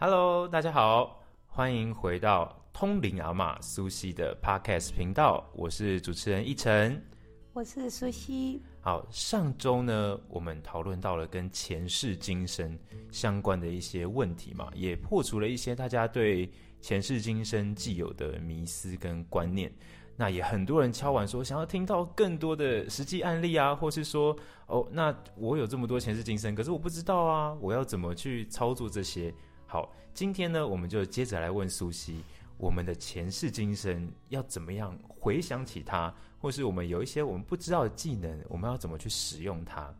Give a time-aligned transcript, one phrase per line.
[0.00, 7.04] Hello，大家好，欢迎回到通灵阿玛苏西的 Podcast 频道，我是主持人一晨。
[7.52, 8.62] 我是苏西。
[8.80, 12.78] 好，上周呢，我们讨论到了跟前世今生
[13.10, 16.48] 相关的一些问题嘛，也破除了一些大家对
[16.80, 19.68] 前世今生既有的迷思跟观念。
[20.14, 24.36] 那也很多人敲完说，想要听到更多的实际案例啊，或是说，
[24.68, 29.34] 哦，那我有这么多前世今生，可是我不知道啊，我要怎么去操作这些？
[29.70, 32.22] 好，今天呢，我们就接着来问苏西，
[32.56, 39.94] 我们的前世今生要怎么样回想起它，或是我们有一些我们不知道的技能，我们要怎么去使用它？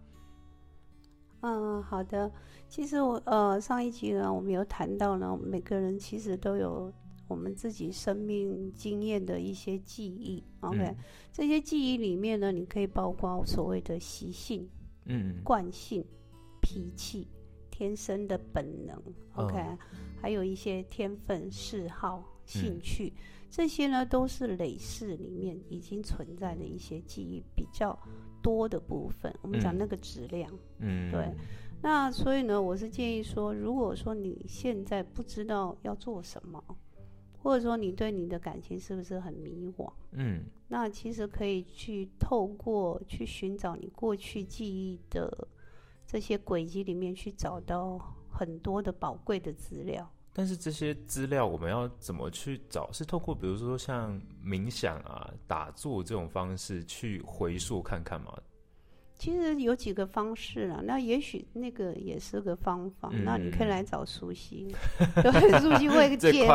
[1.42, 2.32] 嗯，好的。
[2.66, 6.90] 其实我呃上一集呢，我们有谈到呢，每个人其实都有
[7.26, 10.42] 我们自己生命经验的一些记忆。
[10.60, 10.96] OK，
[11.30, 14.66] 这些记忆里面呢，你可以包括所谓的习性、
[15.04, 16.02] 嗯，惯性、
[16.62, 17.28] 脾气。
[17.78, 19.00] 天生的本能
[19.36, 19.54] ，OK，
[20.20, 23.12] 还有一些天分、嗜好、兴趣，
[23.48, 27.96] 这些呢都是累世里面已经存在的一些记忆比较
[28.42, 29.32] 多的部分。
[29.42, 31.32] 我们讲那个质量，嗯，对。
[31.80, 36.60] 那所以呢，我是建议说，如果说你现在不知道要做什么，
[37.40, 45.46] 或者说你对你的感情是不是很迷惘，嗯，那其实可以去透过去寻找你过去记忆的。
[46.10, 47.98] 这些轨迹里面去找到
[48.30, 52.90] 很多的宝贵的资料，但是这些资料我们要怎么去找？
[52.92, 58.32] 是透过比如说像冥想啊、打坐这种方式去回溯看看吗？
[59.18, 63.10] 其实有几个方式啊，那也许那个也是个方法。
[63.24, 64.72] 那你可以来找苏西，
[65.20, 66.46] 对，苏西会解，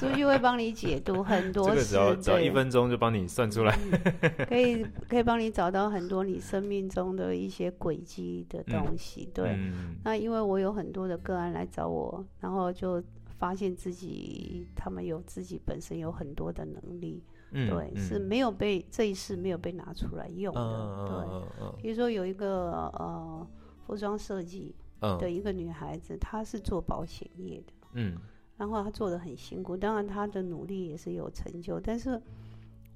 [0.00, 1.68] 苏西会帮你解读很多。
[1.70, 3.78] 这个只要只要一分钟就帮你算出来，
[4.48, 9.28] 可以可以帮你找到很多你生命中的一些轨迹的东西。
[9.32, 9.56] 对，
[10.02, 13.00] 那因为我有很多的个案来找我，然后就
[13.38, 17.22] 发现自己他们有自己本身有很多的能力。
[17.52, 21.46] 对，是没有被这一世没有被拿出来用的。
[21.58, 23.46] 对，比如说有一个呃
[23.86, 24.74] 服装设计
[25.20, 27.72] 的一个女孩子，她是做保险业的。
[27.92, 28.16] 嗯，
[28.56, 31.78] 然后她做的很辛苦，当然她的努力也是有成就。
[31.78, 32.18] 但是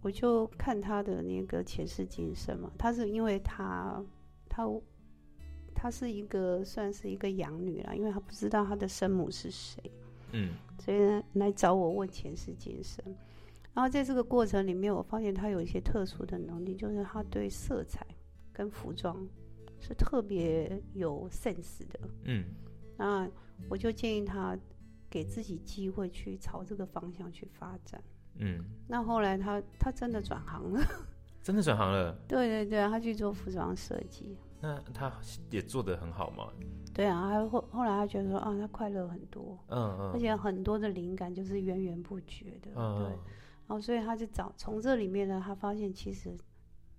[0.00, 4.02] 我就看她的那个前世今生嘛，她是因为她
[4.48, 4.66] 她
[5.74, 9.82] 她是一个算是一个养女啦，因为她不知道她的生母是谁。
[10.32, 13.04] 嗯，所以呢来找我问前世今生。
[13.76, 18.06] 然后在这个过程里面，我发现他有一些特殊的能力，就是他对色彩
[18.50, 19.28] 跟服装
[19.78, 22.00] 是特别有 sense 的。
[22.24, 22.46] 嗯，
[22.96, 23.28] 那
[23.68, 24.56] 我就建议他
[25.10, 28.02] 给自己机会去朝这个方向去发展。
[28.38, 30.80] 嗯，那后来他他真的转行了，
[31.44, 32.18] 真的转行了。
[32.26, 34.38] 对对对，他去做服装设计。
[34.58, 35.12] 那他
[35.50, 36.50] 也做得很好嘛？
[36.94, 39.58] 对啊，还后后来他觉得说啊，他快乐很多。
[39.68, 42.70] 嗯嗯，而且很多的灵感就是源源不绝的。
[42.74, 43.18] 嗯，对。
[43.66, 46.36] 然后，所以他就找从这里面呢，他发现其实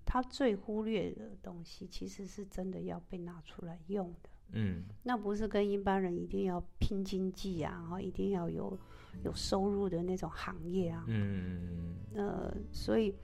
[0.04, 4.28] 他最忽略的东西，其实是真的要被拿出来用的。
[4.52, 8.78] 嗯，那不是跟一般人一定要拼经济啊，然后一定要有
[9.24, 11.04] 有收入的那种行业啊。
[11.08, 13.14] 嗯，呃，所以。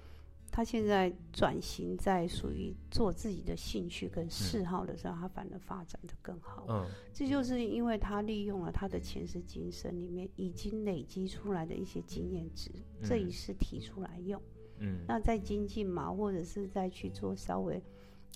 [0.56, 6.64] 他现在转型在属于做自己的兴趣跟嗜好的时候，他反而发展的更好。
[6.68, 12.70] 嗯，这就是因为他利用了他的前世今生里面已经累积出来的一些经验值，
[13.02, 14.40] 这一世提出来用。
[14.78, 17.82] 嗯，那在精进嘛，或者是再去做稍微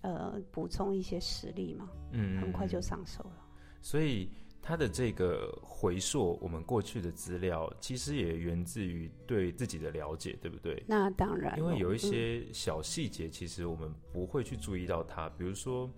[0.03, 3.47] 呃补充一些实力嘛，嗯，很快就上手了。
[3.81, 4.29] 所以。
[4.61, 10.83] 他的这个回溯我们过去的资料，其实也源自于对自己的了解，对不对？
[10.87, 15.29] 那当然，因为有一些小细节，其实我们不会去注意到它。
[15.31, 15.91] 比如说，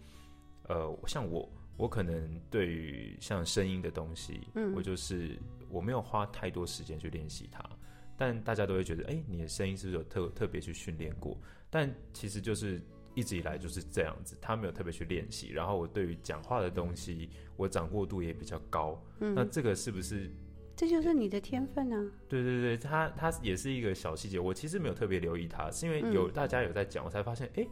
[0.69, 5.37] 呃，像我，我可能对于像声音的东西，嗯，我就是
[5.69, 7.65] 我没有花太多时间去练习它，
[8.17, 11.37] 但大家都会觉得，哎，你的声音是不是有特特别去训练过？
[11.69, 12.81] 但其实就是。
[13.21, 15.51] 一直以来就是这样子，他没有特别去练习。
[15.51, 18.99] 然后我对于讲话的东西，我掌握度也比较高。
[19.21, 20.31] 嗯，那这个是不是？
[20.75, 22.11] 这就是你的天分呢？
[22.27, 24.41] 对对对，他他也是一个小细节。
[24.41, 27.69] 我其实没有特别留意他，是因为有大家有在讲，我才发现，哎，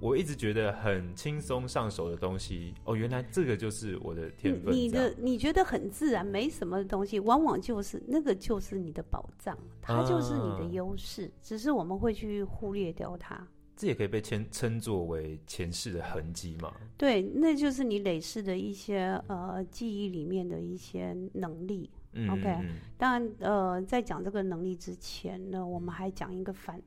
[0.00, 4.74] 我一直觉得很轻松上手的东西，哦，原来这个就是我的天分。
[4.74, 13.46] 你的你觉得很自然，没什么东西，往往就是那个就是你的宝藏，它就是你的优势，只是我们会去忽略掉它。
[13.80, 16.70] 这也可以被称称作为前世的痕迹嘛？
[16.98, 21.90] 对，那就是你累世的一些呃记忆里面的一些能力。
[22.28, 22.58] OK，
[22.98, 26.78] 当然呃，在讲这个能力之前呢，我们还讲一个反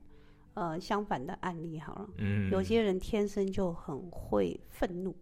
[0.52, 2.08] 呃相反的案例好了。
[2.18, 5.12] 嗯，有些人天生就很会愤怒。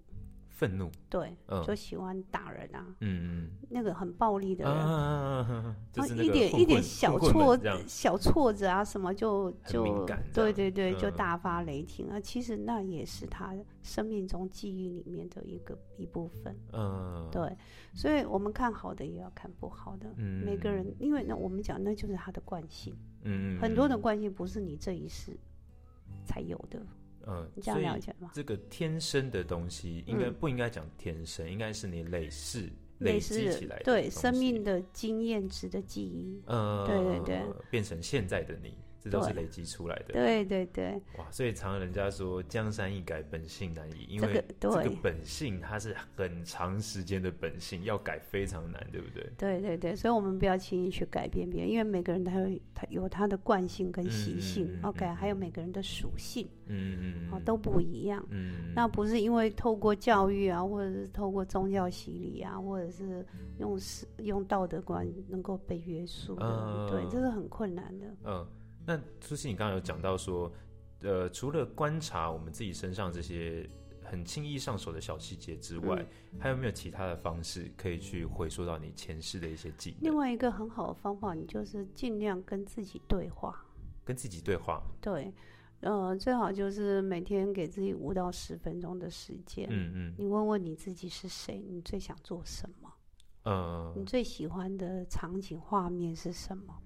[0.62, 1.36] 愤怒，对，
[1.66, 12.08] 就喜欢打人啊，嗯嗯，那个很暴力的人，就是一点一点小挫小挫折啊什么就就对对对，就大发雷霆。
[12.08, 12.20] 啊。
[12.20, 17.56] 其实那也是他生命中记忆里面的一个一部分，嗯，对。
[17.92, 25.36] 所以我们看好的也要看不好的，嗯，每个人，因为那我们讲那就是他的惯性，嗯，很多的惯性不是你这一世
[26.24, 26.80] 才有的。
[27.26, 28.30] 嗯，这样了解吗？
[28.34, 38.74] 这个天生的东西，应该不应该讲天生，应该是你累世累积起来的，对生命的经验值的记忆，嗯，对对对，变成现在的你。
[39.02, 40.14] 这都是累积出来的。
[40.14, 41.00] 对对对。
[41.18, 49.28] 哇，所以常人家说江山易改，本性难移，因为这个本性它是很长时间的本性，要改非常难，对不对？
[49.36, 58.24] 对对对，所以我们不要轻易去改变别人，因为每个人他有他有他的惯性跟习性，OK，还有每个人的属性，嗯嗯，啊都不一样。
[58.30, 63.26] 嗯，那不是因为透过教育啊，或者是透过宗教洗礼啊，或者是
[63.58, 63.78] 用
[64.18, 68.06] 用道德观能够被约束的，对，这是很困难的。
[68.24, 68.46] 嗯。
[68.86, 70.52] 那苏西，你刚刚有讲到说，
[71.02, 73.68] 呃，除了观察我们自己身上这些
[74.02, 76.04] 很轻易上手的小细节之外，
[76.38, 79.96] 还有没有其他的方式可以去回溯到你前世的一些记忆？
[80.04, 83.64] 另外一个很好的方法，你就是尽量跟自己对话，
[84.04, 84.82] 跟自己对话。
[85.00, 85.32] 对，
[85.80, 92.92] 呃，最好就是每天给自己五到十分钟的时间，嗯嗯，你问问你自己是谁，你最想做什么？
[93.44, 96.81] 呃，你最喜欢的场景画面是什么？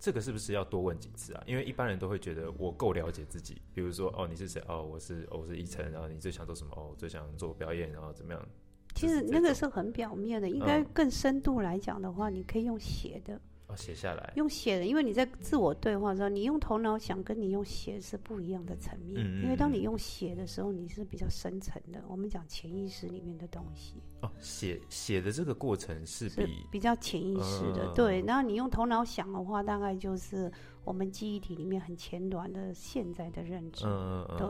[0.00, 1.44] 这个是不是要多问几次啊？
[1.46, 3.60] 因为一般人都会觉得我够了解自己。
[3.74, 4.60] 比如说，哦，你是谁？
[4.66, 5.92] 哦，我是，我是依晨。
[5.92, 6.72] 然后你最想做什么？
[6.74, 8.48] 哦，最想做表演，然后怎么样？
[8.94, 13.38] 其实那个是很表面的，应该更深度来讲的话，你可以用写的。
[13.76, 19.16] 写下来，用写的，因为你在自我对话的时候，你用头脑想，跟你用写是不一样的层面。
[19.42, 22.02] 因为当你用写的时候，你是比较深层的。
[22.08, 24.02] 我们讲潜意识里面的东西。
[24.22, 28.22] 哦，写写的这个过程是比比较潜意识的，对。
[28.22, 30.50] 然后你用头脑想的话，大概就是
[30.84, 33.86] 我们记忆体里面很前端的现在的认知。
[33.86, 34.48] 嗯对，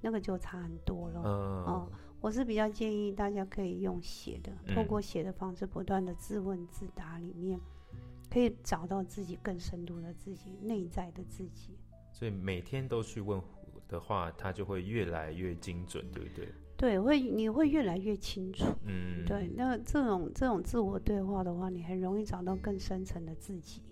[0.00, 1.22] 那个就差很多了。
[1.24, 1.88] 嗯
[2.20, 7.58] 我是比较建议大家可以用写的，透过写的方式，不断的自问自答里面。
[8.30, 11.76] 可以找到自己更深度的自己，内在的自己。
[12.12, 13.40] 所以每天都去问
[13.88, 16.48] 的话，它就会越来越精准，对不对？
[16.76, 18.64] 对，会你会越来越清楚。
[18.86, 19.48] 嗯，对。
[19.54, 23.82] 那这种这种自我对话的话，你很容易找到更深层的自己。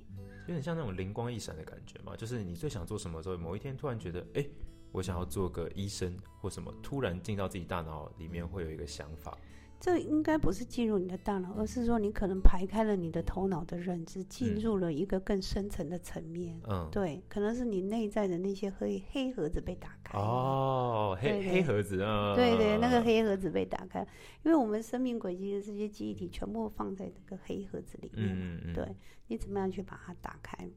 [0.46, 4.46] 有点像那种灵光一闪的感觉嘛，就是你最想做什么时候，某一天突然觉得，哎，
[4.92, 9.36] 我想要做个医生或什么，突然进到自己大脑里面会有一个想法。
[9.80, 16.60] 这应该不是进入你的大脑，而是说你可能排开了你的头脑的认知，进入了一个更深层的层面。
[16.68, 20.18] 嗯，对，可能是你内在的那些黑黑盒子被打开。
[20.18, 22.34] 哦，黑黑盒子啊。
[22.34, 24.00] 对对，那个黑盒子被打开，
[24.42, 28.28] 因为我们生命轨迹的这些记忆体全部放在这个黑盒子里面。
[28.28, 28.74] 嗯嗯。
[28.74, 28.84] 对
[29.28, 30.68] 你怎么样去把它打开，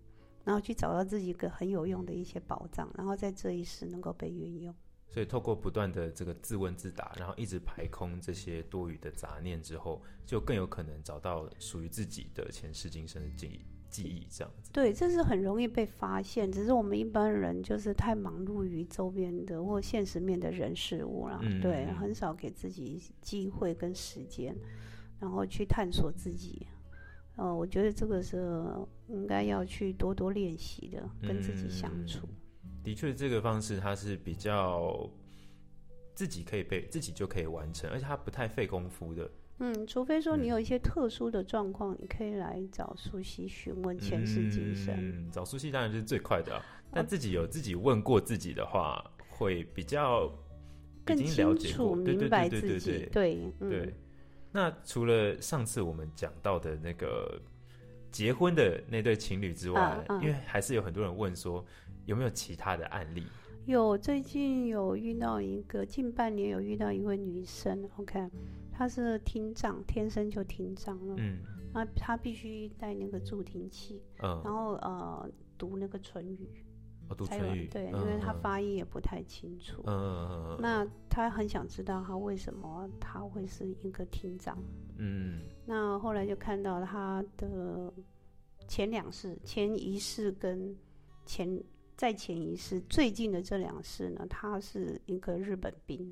[0.43, 4.75] 然后去找到自己一个很有用的一些宝藏，然后在这一世能够被运用。
[5.11, 13.59] 所以，透过不断的这个自问自答，然后一直排空这些多余的杂念之后，就更有可能找到属于自己的前世今生的记忆。
[13.91, 14.71] 记忆这样子。
[14.71, 24.55] 对，这是很容易被发现，只是我们一般人就是太忙碌于周边的或现实面的人事物了，对，很少给自己机会跟时间，
[25.19, 26.65] 然后去探索自己。
[27.35, 28.65] 呃，我觉得这个是
[29.09, 32.25] 应该要去多多练习的，跟自己相处。
[32.83, 35.09] 的确，这个方式它是比较
[36.13, 39.29] 自己可以被自己就可以完成，而且它不太费功夫的。
[39.59, 44.95] 嗯，除非说你有一些特殊的状况，你可以来找苏西询问前世今生。
[44.97, 46.59] 嗯，找苏西当然是最快的，
[46.91, 50.31] 但自己有自己问过自己的话，会比较
[51.05, 53.07] 更清楚明白自己。
[53.11, 53.93] 对对。
[54.51, 57.39] 那除了上次我们讲到的那个
[58.11, 61.65] 结婚的那对情侣之外，因为还是有很多人问说。
[62.07, 63.23] 有没有其他的案例？
[63.67, 68.27] 有，最近有遇到一个，近半年有遇到一位女生，OK，
[68.71, 71.37] 她是听障，天生就听障了，嗯，
[71.71, 76.49] 那她必须带那个助听器，嗯，然后呃读那个唇语，
[77.11, 84.57] 哦，读唇语，对，因为他发音也不太清楚，嗯嗯嗯，那他很想知道他为什么他会是一个厅长，
[84.97, 87.93] 嗯，那后来就看到他的
[88.67, 90.75] 前两世、前一世跟
[91.25, 91.61] 前。
[91.97, 96.11] 在前一世最近的这两世呢，他是一个日本兵，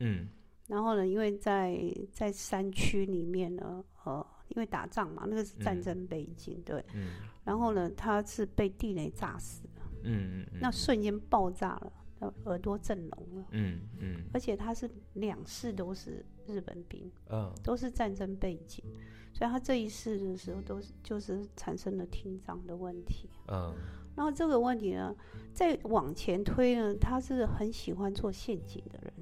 [0.00, 0.28] 嗯，
[0.66, 1.80] 然后呢，因为在
[2.12, 9.62] 在山区里面呢，呃，因为打仗嘛，那个是战争背景，对，嗯，然后呢，他是被地雷炸死
[10.02, 11.80] 的，嗯嗯，那瞬间爆炸
[12.18, 13.46] 了，耳朵震聋了。
[13.52, 14.24] 嗯嗯。
[14.32, 18.84] 而且他是两世都是日本兵，嗯，都是战争背景，
[19.32, 23.28] 所以他这一世的时候都是就是产生了听障的问题。
[23.48, 23.74] 嗯。
[24.16, 25.14] 然后这个问题呢，
[25.54, 29.12] 再往前推呢，他是很喜欢做陷阱的人。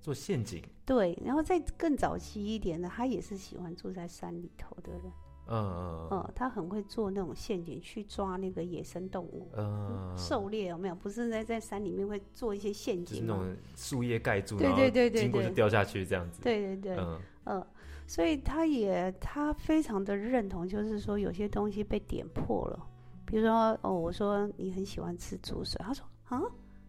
[0.00, 0.62] 做陷阱。
[0.86, 5.02] 对，然后再更早期一点呢，他也是喜欢住在山里头的人。
[5.48, 10.94] 嗯嗯嗯，他很会做那种陷阱去抓那个野生动物，嗯，狩猎有没有？
[10.94, 16.42] 不是在在山里面会做一些陷阱那种树叶盖住，对对对对，经过就掉下去这样子。
[16.42, 17.66] 对对对，嗯嗯，
[18.06, 22.86] 所以他也他非常的认同，就是说有些东西被点破了。
[23.24, 26.42] 比如说哦，我说你很喜欢吃竹笋，他说啊，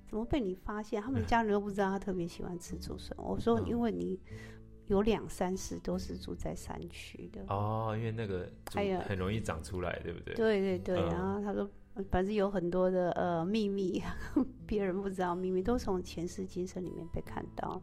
[0.07, 1.01] 怎么被你发现？
[1.01, 3.15] 他们家人都不知道他特别喜欢吃竹笋。
[3.17, 4.19] 我说因为你
[4.89, 8.47] 有两三世都是住在山区的哦，因为那个
[8.83, 10.35] 有很容易长出来，对不对？
[10.35, 10.95] 对对对。
[11.07, 11.67] 然后他说，
[12.11, 14.03] 反正有很多的呃秘密，
[14.67, 17.81] 别人不知道秘密，都从前世今生里面被看到。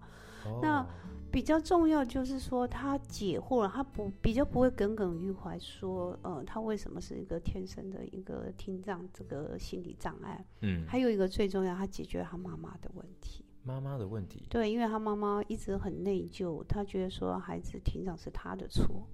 [0.61, 0.87] 那。
[1.29, 10.43] 比较重要就是说，他解惑了，他不比较不会耿耿于怀，说，呃，他为什么是一个天生的一个听障这个心理障碍？
[10.63, 13.45] 嗯，还有一个最重要，他解决了他妈妈的问题。
[13.67, 14.47] 妈妈的问题？
[14.49, 19.07] 对，因为他妈妈一直很内疚，他觉得说孩子庭长是他的错。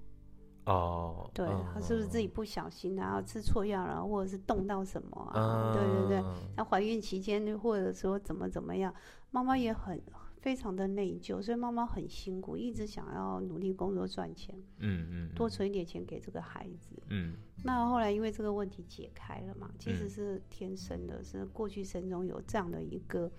[0.67, 5.73] 哦，对他是不是自己不小心啊，吃错药了，或者是动到什么啊？
[5.75, 6.25] 对对对，
[6.57, 8.95] 那怀孕期间或者说怎么怎么样，
[9.31, 10.01] 妈妈也很。
[10.43, 17.37] 非常的内疚，所以妈妈很辛苦，一直想要努力工作赚钱，嗯嗯，多存一点钱给这个孩子，嗯。
[17.63, 23.31] 那后来因为这个问题解开了嘛，其实是天生的，是过去生中有这样的一个，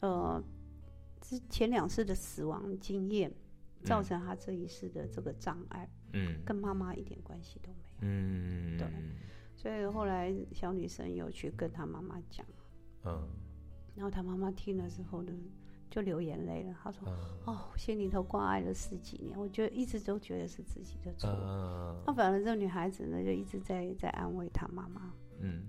[0.00, 0.42] 呃，
[1.20, 3.32] 之前两次的死亡经验，
[3.84, 8.88] 造成他这一世的这个障碍，嗯，跟妈妈一点关系都没有，嗯，对。
[9.54, 12.44] 所以后来小女生有去跟她妈妈讲，
[13.04, 13.28] 嗯，
[13.94, 15.32] 然后她妈妈听了之后呢。
[15.92, 16.76] 就流眼泪了。
[16.80, 17.02] 他说
[17.46, 21.28] ：“哦，心里头挂碍了十几年，我觉得一直都觉得是自己的错。
[22.06, 25.12] 那反而这个女孩子呢，就一直在在安慰她妈妈。
[25.40, 25.66] 嗯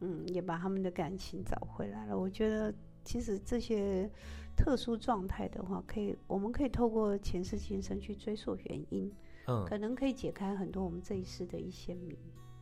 [0.00, 2.18] 嗯，也把他们的感情找回来了。
[2.18, 4.10] 我觉得其实这些
[4.56, 9.12] 特殊状态的话，可以我们可以透过前世今生去追溯原因，
[9.46, 12.18] 嗯，可能可以解开很多我们这一世的一些谜。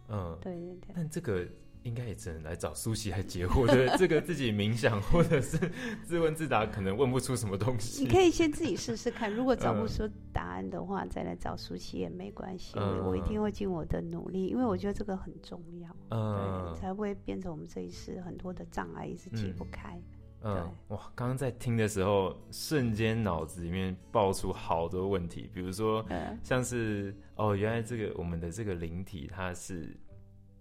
[0.09, 0.93] 嗯，对对对。
[0.95, 1.47] 但这个。
[1.85, 5.59] 应该也只能来找苏西来解惑，对这个自己冥想或者是
[6.05, 8.05] 自问自答，可能问不出什么东西。
[8.05, 12.79] 你可以先自己试试看，如果找不出答案的话，再来找苏西也没关系。
[12.79, 19.97] 我一定会尽我的努力，因为我觉得这个很重要，对，才会变成我们这一世很多的障碍一直解不开。
[19.97, 20.22] 嗯，
[20.89, 26.05] 哇，刚刚在听的时候，瞬间脑子里面爆出好多问题，比如说，
[26.43, 29.97] 像是哦，原来这个我们的这个灵体它是。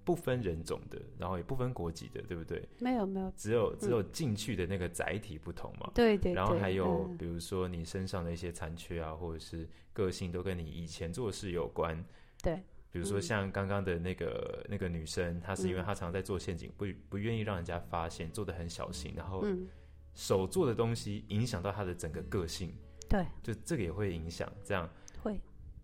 [0.03, 2.67] 不分人种的，然后也不分国籍的，对不对？
[2.79, 5.91] 没有没有，只有只有进去的那个载体不同嘛。
[5.93, 6.33] 对对。
[6.33, 12.03] 然后还有比如说你身上的一些残缺啊，或者是个性，都跟你以前做事有关。
[12.41, 12.59] 对。
[12.91, 19.45] 比如说像刚刚的那个那个女生，她是因为她常在做陷阱，不不愿意让人家发现，做的很小心，然后
[20.13, 22.73] 手做的东西影响到她的整个个性。
[23.09, 23.25] 对。
[23.41, 24.89] 就这个也会影响，这样。
[25.21, 25.39] 会。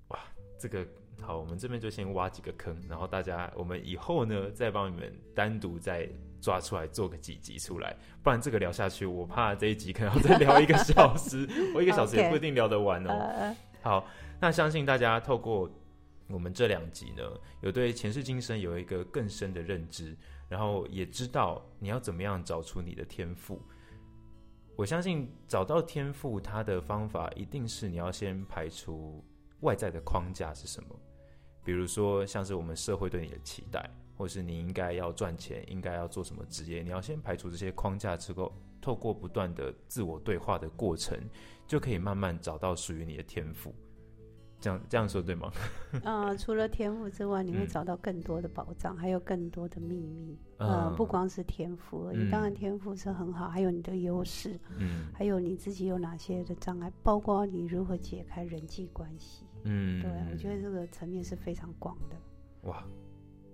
[0.10, 0.20] 哇，
[0.60, 0.86] 这个。
[1.20, 6.08] 好，我们这边就先挖几个坑，然后大家，我们以后呢再帮你们单独再
[6.40, 13.56] 抓出来做个几集出来，不然这个聊下去，我怕这一集可能要再聊一个 小时，我一个小时也不一定聊得完哦。
[13.82, 14.06] 好，
[14.40, 15.68] 那相信大家透过
[16.30, 17.24] 我们这两集呢，
[17.62, 20.16] 有对前世今生有一个更深的认知，
[20.50, 23.62] 然后也知道你要怎么样找出你的天赋。
[24.76, 29.26] 我相信找到天赋，它的方法一定是你要先排除
[29.62, 30.90] 外在的框架是什么。
[31.64, 41.20] 比如说，像是我们社会对你的期待，或是你应该要赚钱，应该要做什么职业，你要先排除这些框架之后，透过不断的自我对话的过程，
[41.66, 43.74] 就可以慢慢找到属于你的天赋。
[44.60, 45.52] 这样这样说对吗？
[46.04, 50.38] 嗯， 除了天赋之外，你会找到更多的宝藏，还有更多的秘密。
[50.60, 59.46] 嗯，不光是天赋而已，当然天赋是很好，还有你的优势，嗯，还有你自己有哪些的障碍，包括你如何解开人际关系。
[59.64, 62.16] 嗯，对，我觉得这个层面是非常广的。
[62.70, 62.84] 哇，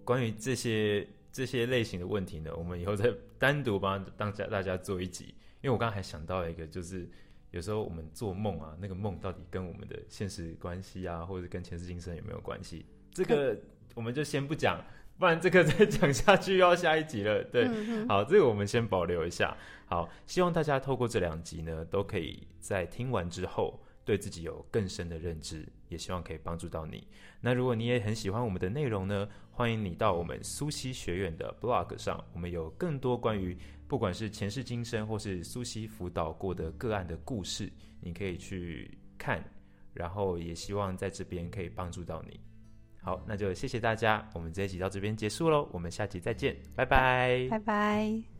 [0.06, 5.36] 关于这些这些类型的问题呢，我们以后再单独帮大家大家做一集。
[5.62, 7.10] 因为我刚才还想到一个，就是
[7.54, 12.84] 有时候我们做梦啊，那个梦到底跟我们的现实关系啊，或者跟前世今生有没有关系？
[13.12, 13.56] 这个
[13.94, 14.84] 我们就先不讲，
[15.20, 17.44] 不然这个再 讲下去又要下一集了。
[17.44, 17.68] 对，
[18.08, 19.56] 好，这个我们先保留一下。
[19.86, 23.80] 好，希望大家透过这两集呢，都可以在听完之后。
[24.06, 27.08] 对自己有更深的认知，也希望可以帮助到你。
[27.40, 33.58] 那如果你也很喜欢我们的内容呢，欢迎你到我们苏西学院的 blog 上，我们有更多关于。
[33.94, 37.72] 不管是前世今生或是苏西辅导过的个案的故事，
[38.02, 39.40] 你可以去看，
[39.94, 42.40] 然后也希望在这边可以帮助到你。
[43.04, 48.33] 好，那就谢谢大家，我们这一集到这边结束喽，我们下集再见，拜拜，拜拜。